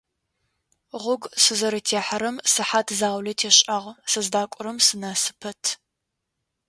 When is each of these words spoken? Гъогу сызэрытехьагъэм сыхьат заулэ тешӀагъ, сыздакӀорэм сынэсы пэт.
Гъогу 1.01 1.27
сызэрытехьагъэм 1.43 2.35
сыхьат 2.51 2.87
заулэ 2.99 3.33
тешӀагъ, 3.39 3.87
сыздакӀорэм 4.11 4.77
сынэсы 4.85 5.31
пэт. 5.39 5.63